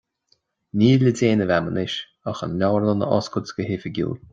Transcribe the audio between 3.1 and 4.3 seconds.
oscailt go hoifigiúil.